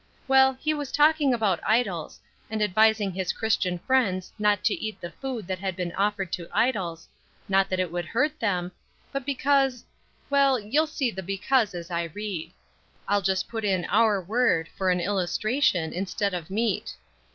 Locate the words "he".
0.53-0.73